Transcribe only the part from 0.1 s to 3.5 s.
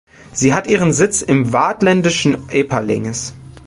Sie hat ihren Sitz im waadtländischen Epalinges.